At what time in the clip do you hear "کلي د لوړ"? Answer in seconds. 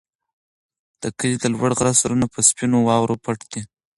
1.17-1.71